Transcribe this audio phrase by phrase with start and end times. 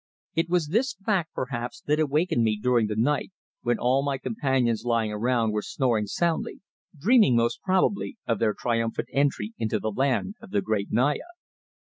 [0.33, 4.83] It was this fact, perhaps, that awakened me during the night, when all my companions
[4.83, 6.61] lying around were snoring soundly,
[6.97, 11.29] dreaming most probably, of their triumphant entry into the land of the great Naya.